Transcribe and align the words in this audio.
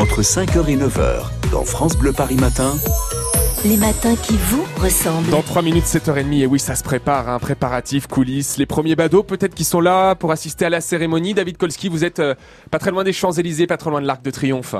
entre 0.00 0.22
5h 0.22 0.66
et 0.68 0.76
9h 0.78 1.50
dans 1.52 1.62
France 1.62 1.94
Bleu 1.94 2.12
Paris 2.12 2.36
Matin. 2.36 2.74
Les 3.66 3.76
matins 3.76 4.16
qui 4.16 4.38
vous 4.38 4.64
ressemblent. 4.80 5.28
Dans 5.28 5.42
3 5.42 5.60
minutes, 5.60 5.84
7h30, 5.84 6.40
et 6.40 6.46
oui, 6.46 6.58
ça 6.58 6.74
se 6.74 6.82
prépare, 6.82 7.28
un 7.28 7.38
préparatif, 7.38 8.06
coulisses, 8.06 8.56
les 8.56 8.64
premiers 8.64 8.96
badauds 8.96 9.24
peut-être 9.24 9.54
qui 9.54 9.64
sont 9.64 9.82
là 9.82 10.14
pour 10.14 10.32
assister 10.32 10.64
à 10.64 10.70
la 10.70 10.80
cérémonie. 10.80 11.34
David 11.34 11.58
Kolski, 11.58 11.90
vous 11.90 12.06
êtes 12.06 12.18
euh, 12.18 12.34
pas 12.70 12.78
très 12.78 12.90
loin 12.90 13.04
des 13.04 13.12
Champs-Élysées, 13.12 13.66
pas 13.66 13.76
très 13.76 13.90
loin 13.90 14.00
de 14.00 14.06
l'Arc 14.06 14.22
de 14.22 14.30
Triomphe. 14.30 14.74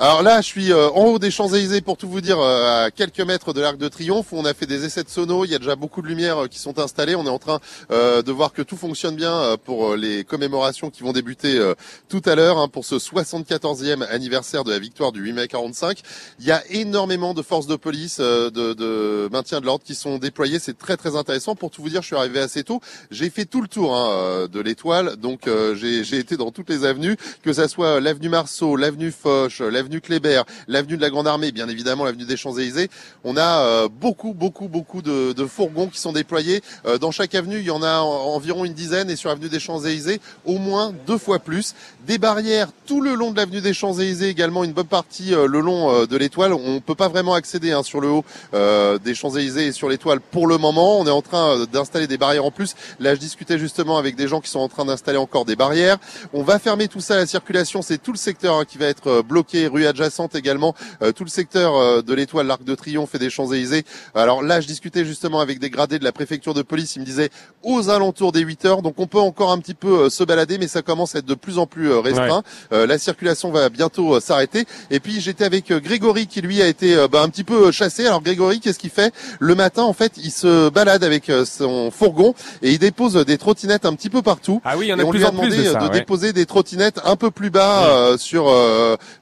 Alors 0.00 0.22
là, 0.22 0.40
je 0.40 0.46
suis 0.46 0.70
euh, 0.70 0.90
en 0.90 1.06
haut 1.06 1.18
des 1.18 1.32
Champs-Élysées 1.32 1.80
pour 1.80 1.96
tout 1.96 2.08
vous 2.08 2.20
dire, 2.20 2.38
euh, 2.38 2.84
à 2.84 2.90
quelques 2.92 3.18
mètres 3.18 3.52
de 3.52 3.60
l'Arc 3.60 3.78
de 3.78 3.88
Triomphe. 3.88 4.32
On 4.32 4.44
a 4.44 4.54
fait 4.54 4.66
des 4.66 4.84
essais 4.84 5.02
de 5.02 5.08
sono. 5.08 5.44
Il 5.44 5.50
y 5.50 5.56
a 5.56 5.58
déjà 5.58 5.74
beaucoup 5.74 6.02
de 6.02 6.06
lumières 6.06 6.44
euh, 6.44 6.46
qui 6.46 6.60
sont 6.60 6.78
installées. 6.78 7.16
On 7.16 7.26
est 7.26 7.28
en 7.28 7.40
train 7.40 7.58
de 7.90 8.32
voir 8.32 8.52
que 8.52 8.62
tout 8.62 8.76
fonctionne 8.76 9.16
bien 9.16 9.56
pour 9.64 9.96
les 9.96 10.22
commémorations 10.22 10.90
qui 10.90 11.02
vont 11.02 11.12
débuter 11.12 11.60
tout 12.08 12.22
à 12.26 12.34
l'heure 12.34 12.58
hein, 12.58 12.68
pour 12.68 12.84
ce 12.84 12.96
74e 12.96 14.06
anniversaire 14.08 14.62
de 14.62 14.70
la 14.70 14.78
victoire 14.78 15.10
du 15.10 15.20
8 15.20 15.32
mai 15.32 15.48
45. 15.48 16.00
Il 16.38 16.46
y 16.46 16.52
a 16.52 16.62
énormément 16.70 17.34
de 17.34 17.42
forces 17.42 17.66
de 17.66 17.76
police, 17.76 18.20
de, 18.20 18.50
de, 18.50 19.28
maintien 19.32 19.60
de 19.60 19.66
l'ordre 19.66 19.84
qui 19.84 19.94
sont 19.94 20.18
déployées. 20.18 20.58
C'est 20.58 20.76
très 20.76 20.96
très 20.96 21.16
intéressant. 21.16 21.54
Pour 21.54 21.70
tout 21.70 21.82
vous 21.82 21.88
dire, 21.88 22.02
je 22.02 22.08
suis 22.08 22.16
arrivé 22.16 22.38
assez 22.40 22.62
tôt. 22.62 22.80
J'ai 23.10 23.30
fait 23.30 23.46
tout 23.46 23.62
le 23.62 23.68
tour 23.68 23.96
hein, 23.96 24.46
de 24.50 24.60
l'étoile, 24.60 25.16
donc 25.16 25.48
j'ai 25.74 26.18
été 26.18 26.36
dans 26.36 26.50
toutes 26.50 26.70
les 26.70 26.84
avenues, 26.84 27.16
que 27.42 27.52
ça 27.52 27.68
soit 27.68 28.00
l'avenue 28.00 28.28
Marceau, 28.28 28.76
l'avenue 28.76 29.10
Foch, 29.10 29.60
l'avenue 29.60 29.87
l'avenue 29.88 30.00
Kléber, 30.02 30.42
l'avenue 30.66 30.96
de 30.98 31.02
la 31.02 31.08
Grande 31.08 31.26
Armée, 31.26 31.50
bien 31.50 31.66
évidemment 31.66 32.04
l'avenue 32.04 32.26
des 32.26 32.36
Champs-Élysées. 32.36 32.90
On 33.24 33.38
a 33.38 33.60
euh, 33.60 33.88
beaucoup, 33.88 34.34
beaucoup, 34.34 34.68
beaucoup 34.68 35.00
de, 35.00 35.32
fourgons 35.46 35.86
qui 35.86 35.98
sont 35.98 36.12
déployés. 36.12 36.62
Euh, 36.84 36.98
dans 36.98 37.10
chaque 37.10 37.34
avenue, 37.34 37.58
il 37.58 37.64
y 37.64 37.70
en 37.70 37.82
a 37.82 38.00
environ 38.00 38.66
une 38.66 38.74
dizaine 38.74 39.08
et 39.08 39.16
sur 39.16 39.30
l'avenue 39.30 39.48
des 39.48 39.60
Champs-Élysées, 39.60 40.20
au 40.44 40.58
moins 40.58 40.92
deux 41.06 41.16
fois 41.16 41.38
plus. 41.38 41.74
Des 42.06 42.18
barrières 42.18 42.68
tout 42.86 43.00
le 43.00 43.14
long 43.14 43.30
de 43.30 43.38
l'avenue 43.38 43.62
des 43.62 43.72
Champs-Élysées, 43.72 44.28
également 44.28 44.62
une 44.62 44.72
bonne 44.72 44.86
partie 44.86 45.34
euh, 45.34 45.46
le 45.46 45.60
long 45.60 46.04
de 46.04 46.16
l'étoile. 46.18 46.52
On 46.52 46.80
peut 46.80 46.94
pas 46.94 47.08
vraiment 47.08 47.32
accéder 47.32 47.72
hein, 47.72 47.82
sur 47.82 48.00
le 48.00 48.08
haut 48.08 48.24
des 48.52 49.14
Champs-Élysées 49.14 49.68
et 49.68 49.72
sur 49.72 49.88
l'étoile 49.88 50.20
pour 50.20 50.46
le 50.46 50.58
moment. 50.58 51.00
On 51.00 51.06
est 51.06 51.10
en 51.10 51.22
train 51.22 51.64
d'installer 51.72 52.06
des 52.06 52.18
barrières 52.18 52.44
en 52.44 52.50
plus. 52.50 52.74
Là, 53.00 53.14
je 53.14 53.20
discutais 53.20 53.58
justement 53.58 53.96
avec 53.96 54.16
des 54.16 54.28
gens 54.28 54.40
qui 54.40 54.50
sont 54.50 54.60
en 54.60 54.68
train 54.68 54.84
d'installer 54.84 55.18
encore 55.18 55.46
des 55.46 55.56
barrières. 55.56 55.96
On 56.34 56.42
va 56.42 56.58
fermer 56.58 56.88
tout 56.88 57.00
ça 57.00 57.14
à 57.14 57.18
la 57.18 57.26
circulation. 57.26 57.80
C'est 57.80 57.98
tout 57.98 58.12
le 58.12 58.18
secteur 58.18 58.56
hein, 58.56 58.64
qui 58.66 58.76
va 58.76 58.86
être 58.86 59.22
bloqué, 59.22 59.68
adjacente 59.86 60.34
également, 60.34 60.74
euh, 61.02 61.12
tout 61.12 61.24
le 61.24 61.30
secteur 61.30 61.76
euh, 61.76 62.02
de 62.02 62.14
l'étoile, 62.14 62.46
l'Arc 62.46 62.64
de 62.64 62.74
Triomphe 62.74 63.14
et 63.14 63.18
des 63.18 63.30
Champs-Élysées. 63.30 63.84
Alors 64.14 64.42
là, 64.42 64.60
je 64.60 64.66
discutais 64.66 65.04
justement 65.04 65.40
avec 65.40 65.58
des 65.58 65.70
gradés 65.70 65.98
de 65.98 66.04
la 66.04 66.12
préfecture 66.12 66.54
de 66.54 66.62
police, 66.62 66.96
ils 66.96 67.00
me 67.00 67.04
disaient 67.04 67.30
aux 67.62 67.90
alentours 67.90 68.32
des 68.32 68.40
8 68.40 68.64
heures, 68.64 68.82
donc 68.82 68.94
on 68.98 69.06
peut 69.06 69.18
encore 69.18 69.50
un 69.52 69.58
petit 69.58 69.74
peu 69.74 70.04
euh, 70.04 70.10
se 70.10 70.24
balader, 70.24 70.58
mais 70.58 70.68
ça 70.68 70.82
commence 70.82 71.14
à 71.14 71.18
être 71.18 71.26
de 71.26 71.34
plus 71.34 71.58
en 71.58 71.66
plus 71.66 71.92
restreint. 71.92 72.42
la 72.70 72.98
circulation 72.98 73.50
va 73.50 73.68
bientôt 73.68 74.20
s'arrêter. 74.20 74.64
Et 74.90 75.00
puis 75.00 75.20
j'étais 75.20 75.44
avec 75.44 75.72
Grégory 75.72 76.26
qui 76.26 76.40
lui 76.40 76.62
a 76.62 76.66
été 76.66 77.06
bah, 77.10 77.22
un 77.22 77.28
petit 77.28 77.44
peu 77.44 77.70
chassé. 77.72 78.06
Alors 78.06 78.22
Grégory, 78.22 78.60
qu'est-ce 78.60 78.78
qu'il 78.78 78.90
fait? 78.90 79.12
Le 79.38 79.54
matin, 79.54 79.82
en 79.82 79.92
fait, 79.92 80.12
il 80.16 80.30
se 80.30 80.68
balade 80.70 81.04
avec 81.04 81.30
son 81.44 81.90
fourgon 81.90 82.34
et 82.62 82.72
il 82.72 82.78
dépose 82.78 83.14
des 83.14 83.38
trottinettes 83.38 83.86
un 83.86 83.94
petit 83.94 84.10
peu 84.10 84.22
partout. 84.22 84.60
Ah 84.64 84.76
oui, 84.76 84.86
il 84.86 84.88
y 84.88 84.92
en 84.92 84.98
a 84.98 85.02
et 85.02 85.04
on 85.04 85.10
plus 85.10 85.18
lui 85.18 85.24
a 85.24 85.28
en 85.28 85.32
plus 85.32 85.50
demandé 85.50 85.86
de, 85.86 85.92
déposer 85.92 86.32
des 86.32 86.46
trottinettes 86.46 87.00
un 87.04 87.16
peu 87.16 87.30
plus 87.30 87.50
bas 87.50 88.16
sur 88.18 88.52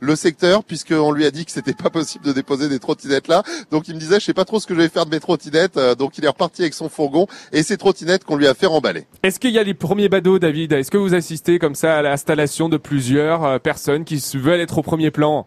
le 0.00 0.16
secteur 0.16 0.45
puisqu'on 0.64 1.12
lui 1.12 1.26
a 1.26 1.30
dit 1.30 1.44
que 1.44 1.50
c'était 1.50 1.74
pas 1.74 1.90
possible 1.90 2.24
de 2.24 2.32
déposer 2.32 2.68
des 2.68 2.78
trottinettes 2.78 3.28
là. 3.28 3.42
Donc 3.70 3.88
il 3.88 3.94
me 3.94 4.00
disait, 4.00 4.20
je 4.20 4.24
sais 4.24 4.34
pas 4.34 4.44
trop 4.44 4.60
ce 4.60 4.66
que 4.66 4.74
je 4.74 4.80
vais 4.80 4.88
faire 4.88 5.06
de 5.06 5.10
mes 5.10 5.20
trottinettes. 5.20 5.76
Euh, 5.76 5.94
donc 5.94 6.18
il 6.18 6.24
est 6.24 6.28
reparti 6.28 6.62
avec 6.62 6.74
son 6.74 6.88
fourgon 6.88 7.26
et 7.52 7.62
ses 7.62 7.76
trottinettes 7.76 8.24
qu'on 8.24 8.36
lui 8.36 8.46
a 8.46 8.54
fait 8.54 8.66
remballer. 8.66 9.06
Est-ce 9.22 9.40
qu'il 9.40 9.50
y 9.50 9.58
a 9.58 9.62
les 9.62 9.74
premiers 9.74 10.08
badauds, 10.08 10.38
David? 10.38 10.72
Est-ce 10.72 10.90
que 10.90 10.98
vous 10.98 11.14
assistez 11.14 11.58
comme 11.58 11.74
ça 11.74 11.96
à 11.96 12.02
l'installation 12.02 12.68
de 12.68 12.76
plusieurs 12.76 13.44
euh, 13.44 13.58
personnes 13.58 14.04
qui 14.04 14.22
veulent 14.34 14.60
être 14.60 14.78
au 14.78 14.82
premier 14.82 15.10
plan? 15.10 15.46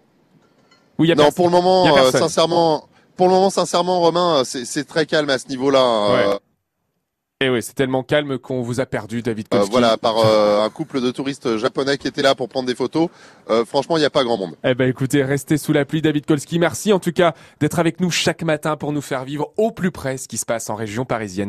Oui, 0.98 1.08
il 1.08 1.10
y 1.10 1.14
a 1.14 1.16
Non, 1.16 1.32
pour 1.32 1.46
le 1.46 1.52
moment, 1.52 1.98
euh, 1.98 2.12
sincèrement, 2.12 2.88
pour 3.16 3.28
le 3.28 3.34
moment, 3.34 3.50
sincèrement, 3.50 4.00
Romain, 4.00 4.44
c'est 4.44 4.86
très 4.86 5.06
calme 5.06 5.30
à 5.30 5.38
ce 5.38 5.48
niveau-là. 5.48 5.82
Hein. 5.82 6.40
Et 7.42 7.46
eh 7.46 7.50
oui, 7.50 7.64
c'est 7.64 7.74
tellement 7.74 8.04
calme 8.04 8.38
qu'on 8.38 8.62
vous 8.62 8.82
a 8.82 8.86
perdu, 8.86 9.22
David 9.22 9.48
euh, 9.54 9.64
voilà, 9.72 9.96
par 9.96 10.18
euh, 10.18 10.62
un 10.62 10.70
couple 10.70 11.00
de 11.00 11.10
touristes 11.10 11.56
japonais 11.56 11.98
qui 11.98 12.10
étaient 12.10 12.22
là 12.22 12.36
pour 12.36 12.50
prendre 12.50 12.68
des 12.68 12.76
photos. 12.76 13.08
Euh, 13.50 13.64
franchement, 13.64 13.96
il 13.96 14.02
n'y 14.02 14.06
a 14.06 14.10
pas 14.10 14.26
grand 14.26 14.36
monde. 14.36 14.58
Eh 14.66 14.76
ben, 14.76 14.90
écoutez, 14.90 15.24
restez 15.24 15.58
sous 15.58 15.72
la 15.72 15.86
pluie, 15.86 16.02
David 16.02 16.26
Kolski. 16.26 16.60
Merci 16.60 16.92
en 16.92 17.00
tout 17.00 17.14
cas 17.14 17.34
d'être 17.62 17.80
avec 17.80 18.02
nous 18.02 18.12
chaque 18.12 18.44
matin 18.44 18.76
pour 18.76 18.92
nous 18.92 19.00
faire 19.00 19.24
vivre 19.24 19.54
au 19.56 19.72
plus 19.72 19.90
près 19.90 20.18
ce 20.18 20.28
qui 20.28 20.36
se 20.36 20.46
passe 20.46 20.70
en 20.70 20.76
région 20.76 21.06
parisienne. 21.06 21.48